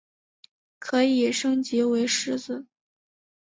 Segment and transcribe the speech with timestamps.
[0.79, 2.65] 可以升级为狮子。